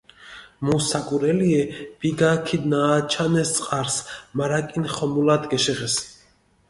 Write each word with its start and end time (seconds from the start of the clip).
მუ 0.67 0.75
საკურელიე, 0.85 1.59
ბიგა 1.99 2.31
ქიდჷნააჩანეს 2.47 3.49
წყარსჷ, 3.55 4.01
მარა 4.37 4.59
კინი 4.69 4.89
ხომულათ 4.95 5.43
გეშეღესჷ. 5.51 6.01